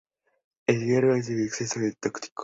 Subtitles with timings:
[0.65, 2.33] El hierro en exceso es tóxico.